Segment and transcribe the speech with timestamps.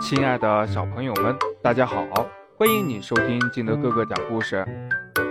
[0.00, 2.02] 亲爱的小朋友们，大家好！
[2.56, 4.66] 欢迎你收听金德哥哥讲故事。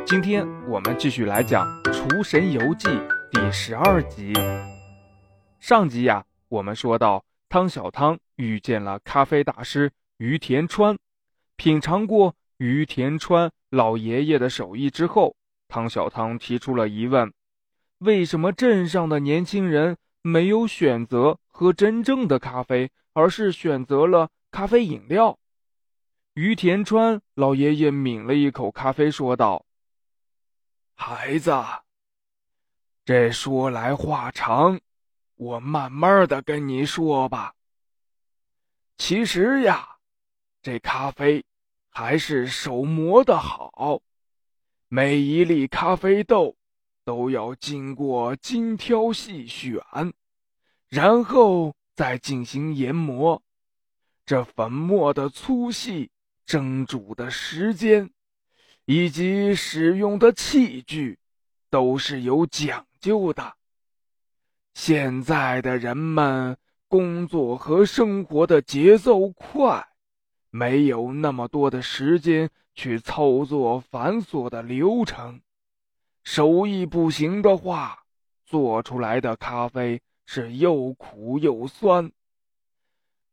[0.05, 2.87] 今天我们继续来讲《厨神游记》
[3.31, 4.31] 第十二集。
[5.59, 10.95] 上集呀，我们说到汤小汤遇见了咖啡大师于田川，
[11.55, 15.35] 品尝过于田川老爷爷的手艺之后，
[15.67, 17.33] 汤小汤提出了疑问：
[17.97, 24.29] 为什么镇上的年轻人没有选择喝真正的咖啡，而是选择了？
[24.51, 25.39] 咖啡饮料，
[26.33, 29.65] 于田川老爷爷抿了一口咖啡，说道
[30.95, 31.51] ：“孩子，
[33.05, 34.79] 这说来话长，
[35.35, 37.53] 我慢慢的跟你说吧。
[38.97, 39.97] 其实呀，
[40.61, 41.45] 这咖啡
[41.89, 44.01] 还是手磨的好，
[44.87, 46.57] 每一粒咖啡豆
[47.05, 49.79] 都要经过精挑细选，
[50.87, 53.41] 然后再进行研磨。”
[54.29, 56.11] 这粉末的粗细、
[56.45, 58.11] 蒸煮的时间，
[58.85, 61.17] 以及使用的器具，
[61.71, 63.55] 都是有讲究的。
[64.75, 66.55] 现在的人们
[66.87, 69.83] 工作和生活的节奏快，
[70.51, 75.41] 没有那么多的时间去操作繁琐的流程。
[76.23, 78.03] 手艺不行的话，
[78.45, 82.11] 做出来的咖啡是又苦又酸。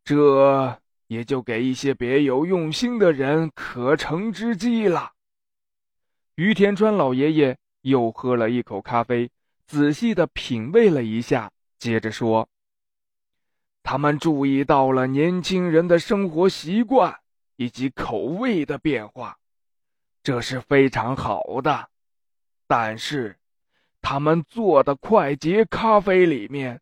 [0.03, 0.81] 这。
[1.07, 5.13] 也就给一些别有用心的人可乘之机了。
[6.35, 9.31] 于田川老爷爷又喝了一口咖啡，
[9.67, 12.49] 仔细的品味了一下，接着说
[13.83, 17.21] ：“他们注意到了年轻人的生活习惯
[17.57, 19.39] 以及口味的变化，
[20.23, 21.89] 这是非常好的。
[22.67, 23.39] 但是，
[24.03, 26.81] 他们做的快捷咖啡里面，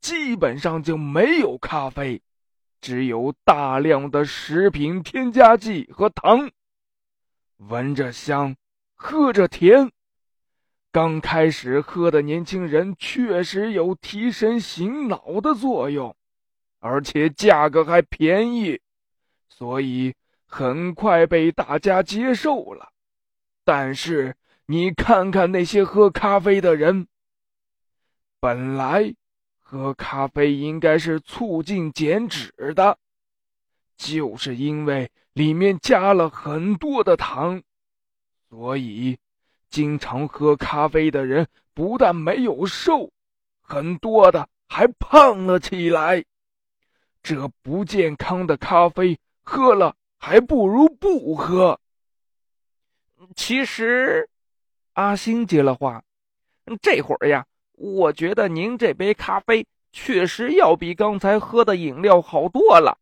[0.00, 2.22] 基本上就没有咖啡。”
[2.80, 6.50] 只有大量的食品添加剂和糖，
[7.56, 8.56] 闻着香，
[8.94, 9.90] 喝着甜。
[10.92, 16.14] 刚开始喝的年轻人确实有提神醒脑的作用，
[16.78, 18.80] 而且价格还便宜，
[19.48, 20.14] 所以
[20.46, 22.92] 很快被大家接受了。
[23.64, 24.36] 但是
[24.66, 27.08] 你看看那些喝咖啡的人，
[28.40, 29.14] 本来。
[29.68, 32.96] 喝咖啡应该是促进减脂的，
[33.96, 37.60] 就是因为里面加了很多的糖，
[38.48, 39.18] 所以
[39.68, 43.10] 经常喝咖啡的人不但没有瘦，
[43.60, 46.24] 很多的还胖了起来。
[47.20, 51.80] 这不健康的咖啡喝了还不如不喝。
[53.34, 54.30] 其实，
[54.92, 56.04] 阿星接了话，
[56.80, 57.44] 这会儿呀。
[57.76, 62.98] 我觉得您这杯咖啡确实要比刚才喝的饮料好多了，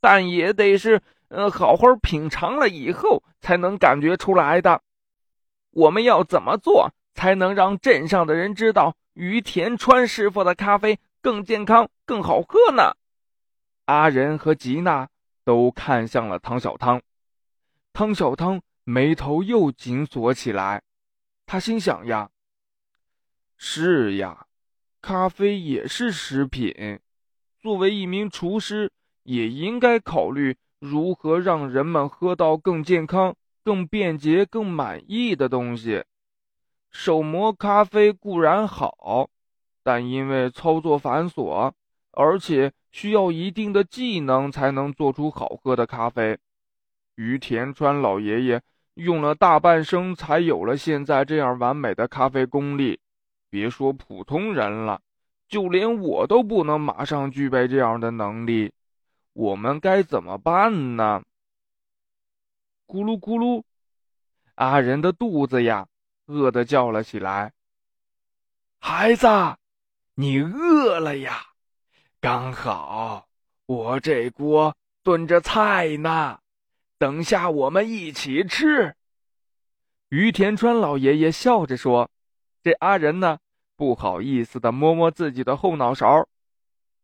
[0.00, 4.82] 但也得是呃好好品尝了以后才能感觉出来的。
[5.70, 12.94] 我们要怎么做才能让镇上的人知道于田川师傅的咖啡更健康、更好喝呢？
[13.84, 15.08] 阿仁和吉娜
[15.44, 17.02] 都看向了汤小汤，
[17.92, 20.82] 汤小汤眉头又紧锁起来，
[21.44, 22.30] 他心想呀。
[23.58, 24.46] 是呀，
[25.00, 27.00] 咖啡也是食品。
[27.58, 28.90] 作为一名厨师，
[29.22, 33.34] 也应该考虑如何让人们喝到更健康、
[33.64, 36.04] 更便捷、更满意的东西。
[36.90, 39.28] 手磨咖啡固然好，
[39.82, 41.72] 但因为操作繁琐，
[42.12, 46.38] 而且需要一定的技能才能做出好喝的咖啡。
[47.16, 48.62] 于田川老爷爷
[48.94, 53.00] 用了大半生，才有了现在这样完美的咖啡功力。
[53.50, 55.00] 别说普通人了，
[55.48, 58.72] 就连我都不能马上具备这样的能力。
[59.32, 61.22] 我们该怎么办呢？
[62.86, 63.62] 咕噜咕噜，
[64.54, 65.86] 阿仁的肚子呀，
[66.26, 67.52] 饿得叫了起来。
[68.78, 69.26] 孩子，
[70.14, 71.42] 你饿了呀？
[72.20, 73.28] 刚好
[73.66, 76.38] 我这锅炖着菜呢，
[76.98, 78.96] 等下我们一起吃。
[80.08, 82.10] 于田川老爷爷笑着说
[82.66, 83.38] ：“这阿仁呢？”
[83.78, 86.26] 不好意思的摸摸自己的后脑勺，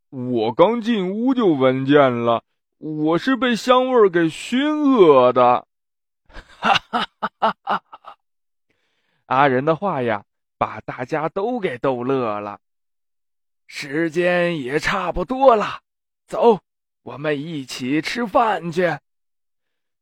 [0.09, 2.43] 我刚进屋就闻见了，
[2.79, 5.69] 我是被香味给熏饿的。
[6.27, 7.85] 哈哈哈哈哈！
[9.27, 10.25] 阿仁的话呀，
[10.59, 12.59] 把大家都给逗乐了。
[13.69, 15.83] 时间也差不多了，
[16.27, 16.59] 走，
[17.05, 18.99] 我们一起吃饭去。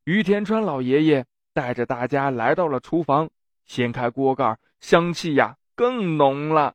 [0.05, 3.29] 于田川老爷爷带着大家来到了厨房，
[3.67, 5.57] 掀开锅盖，香气呀。
[5.75, 6.75] 更浓了，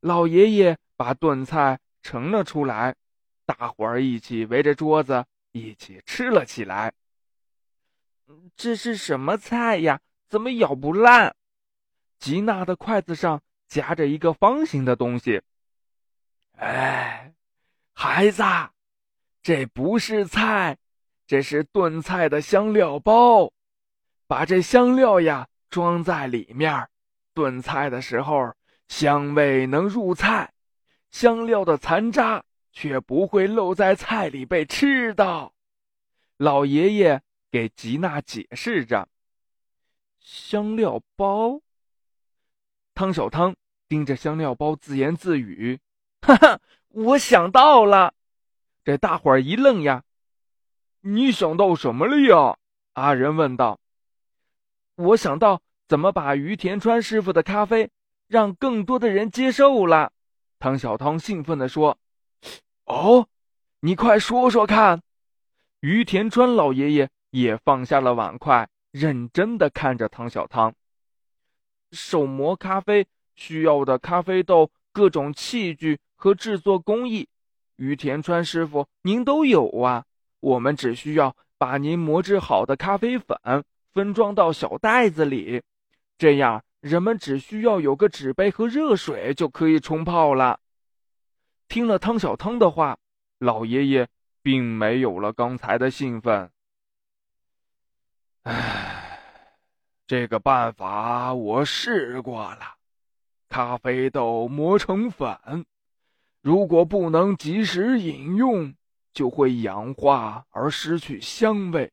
[0.00, 2.94] 老爷爷把炖菜盛了出来，
[3.46, 6.92] 大伙儿一起围着桌子一起吃了起来。
[8.54, 10.00] 这是什么菜呀？
[10.28, 11.34] 怎么咬不烂？
[12.18, 15.40] 吉娜的筷子上夹着一个方形的东西。
[16.56, 17.32] 哎，
[17.94, 18.42] 孩子，
[19.40, 20.76] 这不是菜，
[21.26, 23.50] 这是炖菜的香料包。
[24.26, 26.88] 把这香料呀装在里面，
[27.36, 28.54] 炖菜的时候
[28.88, 30.54] 香味能入菜，
[31.10, 32.42] 香料的残渣
[32.72, 35.52] 却不会漏在菜里被吃到。
[36.38, 39.06] 老爷爷给吉娜解释着。
[40.18, 41.60] 香料包。
[42.94, 43.54] 汤小汤
[43.86, 45.78] 盯着香料包自言自语
[46.26, 46.58] ：“哈哈，
[46.88, 48.14] 我想到了。”
[48.82, 50.04] 这大伙儿一愣呀。
[51.02, 52.56] 你想到什么了呀？
[52.94, 53.78] 阿仁问道。
[54.94, 57.88] 我想到怎么把于田川师傅的咖啡
[58.26, 60.10] 让更多的人接受了，
[60.58, 61.96] 汤小汤兴奋地说
[62.86, 63.28] ：“哦，
[63.80, 65.00] 你快说说看。”
[65.80, 70.74] 于田川老爷爷也放下了碗筷，认真的看着汤小汤。
[71.92, 73.06] 手磨咖啡
[73.36, 77.28] 需要的咖啡豆、各种器具和制作工艺，
[77.76, 80.04] 于田川师傅您都有啊。
[80.40, 83.38] 我们只需要把您磨制好的咖啡粉。
[83.92, 85.62] 分装到小袋子里，
[86.18, 90.60] 这样人们只需要有个纸杯和热水就可以冲泡了。
[91.68, 92.96] 听了汤小汤的话，
[93.38, 94.08] 老爷爷
[94.40, 96.50] 并没有了刚才的兴奋。
[98.44, 99.18] 唉，
[100.06, 102.76] 这个办法我试过了，
[103.48, 105.66] 咖啡豆磨成粉，
[106.40, 108.72] 如果不能及时饮用，
[109.12, 111.92] 就会氧化而失去香味。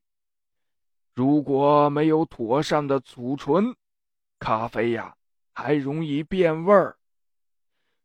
[1.14, 3.74] 如果没有妥善的储存，
[4.44, 5.16] 咖啡呀
[5.54, 6.98] 还容易变味儿。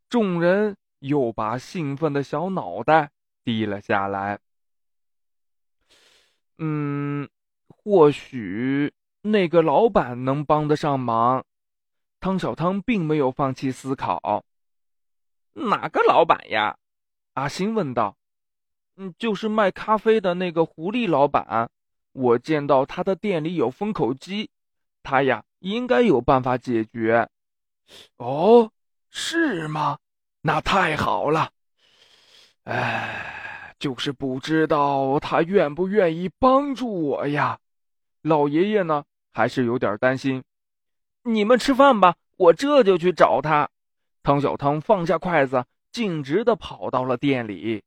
[0.08, 3.10] 众人又把兴奋的小脑袋
[3.44, 4.38] 低了下来。
[6.56, 7.28] 嗯，
[7.68, 11.44] 或许那个老板能帮得上忙。
[12.20, 14.42] 汤小汤并没有放弃思考。
[15.52, 16.78] 哪个老板呀？
[17.34, 18.16] 阿星问道。
[18.96, 21.70] 嗯，就是卖咖啡的那个狐狸老板。
[22.12, 24.50] 我见到他的店里有封口机，
[25.02, 27.28] 他呀应该有办法解决。
[28.16, 28.70] 哦，
[29.10, 29.98] 是吗？
[30.42, 31.50] 那太好了。
[32.64, 37.58] 哎，就是不知道他愿不愿意帮助我呀。
[38.22, 40.42] 老爷爷呢，还是有点担心。
[41.22, 43.68] 你们吃饭吧，我这就去找他。
[44.22, 47.82] 汤小汤放下筷子，径直的跑到了店里。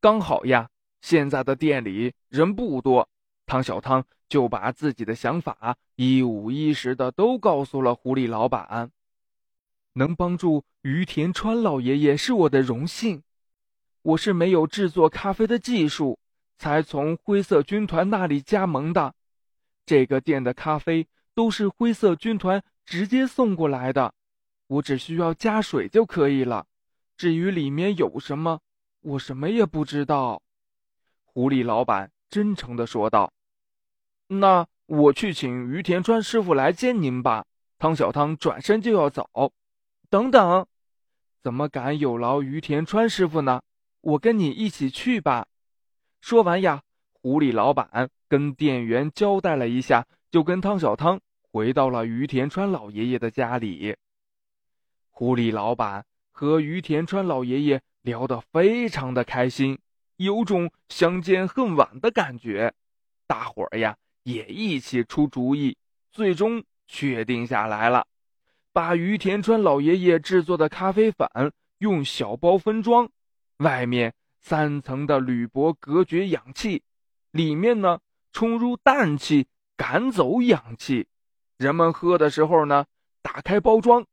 [0.00, 0.68] 刚好呀，
[1.00, 3.08] 现在的店里人不多。
[3.46, 8.90] 汤小汤就把自己的想法一五一十的都告诉了狐狸老板。
[9.94, 13.22] 能帮助于田川老爷爷是我的荣幸。
[14.02, 16.18] 我是没有制作咖啡的技术，
[16.58, 19.14] 才从灰色军团那里加盟的。
[19.86, 24.12] 这个店的咖啡都是灰色军团直接送过来的，
[24.66, 26.66] 我只需要加水就可以了。
[27.16, 28.60] 至于里面有什么，
[29.00, 30.42] 我什么也不知道。
[31.24, 33.32] 狐狸老板真诚的说道。
[34.28, 37.44] 那我去请于田川师傅来接您吧。
[37.78, 39.52] 汤小汤转身就要走，
[40.08, 40.66] 等等，
[41.42, 43.60] 怎么敢有劳于田川师傅呢？
[44.00, 45.46] 我跟你一起去吧。
[46.20, 53.96] 说完呀，狐狸老板跟店员交代了一下，就跟汤小汤回到了于田川老爷爷的家里。
[55.10, 59.78] 狐狸老板和于田川老爷爷聊得非常的开心，
[60.16, 62.72] 有种相见恨晚的感觉。
[63.26, 63.96] 大伙儿呀。
[64.26, 65.76] 也一起出主意，
[66.10, 68.08] 最终确定下来了，
[68.72, 71.28] 把于田川老爷爷制作的咖啡粉
[71.78, 73.08] 用小包分装，
[73.58, 76.82] 外面三层的铝箔隔绝氧气，
[77.30, 78.00] 里面呢
[78.32, 81.06] 充入氮气赶走氧气。
[81.56, 82.84] 人们喝的时候呢，
[83.22, 84.04] 打开包装，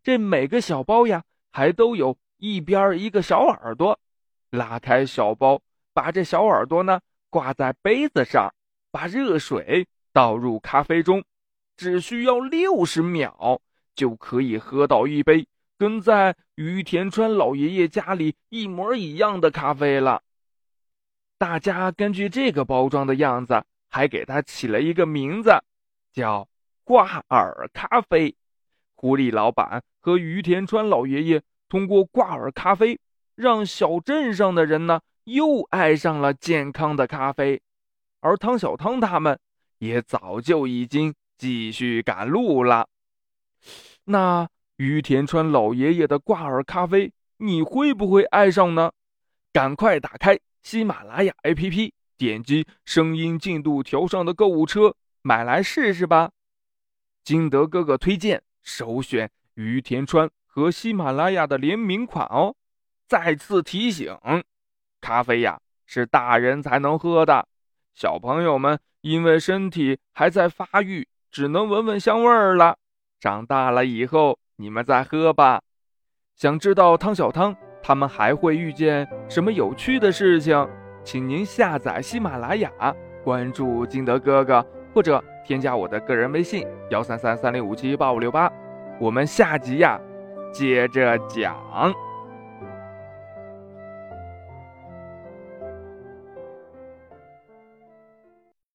[0.00, 3.98] 这每个小包呀还都有一边一个小耳朵，
[4.50, 5.60] 拉开小包，
[5.92, 8.54] 把这小耳朵呢挂在杯子上。
[8.96, 11.22] 把热水倒入咖啡中，
[11.76, 13.60] 只需要六十秒
[13.94, 20.22] 就可以喝到一杯跟在于田川老爷爷家里一模一样的咖啡了。
[21.36, 25.62] 大家根据这个包装的样子，还给它起了一个名字，
[26.10, 26.48] 叫
[26.82, 28.34] “挂耳咖啡”。
[28.96, 32.98] 狐狸老板和于田川老爷爷通过挂耳咖啡，
[33.34, 37.60] 让小镇上的人呢又爱上了健康的咖啡。
[38.20, 39.38] 而汤小汤他们
[39.78, 42.88] 也早就已经继续赶路了。
[44.04, 48.92] 那于田川老爷爷的挂耳咖啡，你会不会爱上呢？
[49.52, 56.30] 赶快打开喜马拉雅 APP，点击声音进度条上的购物车，买来试试吧。
[57.24, 62.54] 金德哥哥推荐，首选于田川和喜马拉雅的联名款哦。
[63.08, 64.16] 再次提醒，
[65.00, 67.48] 咖啡呀是大人才能喝的，
[67.96, 72.76] 小朋友们因为身体还在发育，只能闻闻香味儿了。
[73.18, 75.62] 长大了以后，你们再喝吧。
[76.36, 80.68] 想知道汤小汤他们还会遇见什么有趣的事情？
[81.02, 82.70] 请您下载喜马拉雅，
[83.24, 84.62] 关注金德哥哥，
[84.92, 88.52] 或者添加我的个人微信幺三三三零五七八五六八。
[89.00, 89.98] 我们下集呀，
[90.52, 91.56] 接着讲。